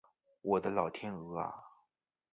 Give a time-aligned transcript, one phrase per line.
[0.41, 1.53] 我的老天鹅啊